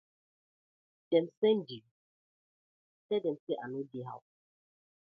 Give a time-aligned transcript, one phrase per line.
[1.11, 1.81] Dem send you?
[3.07, 4.31] tell dem say I no dey house.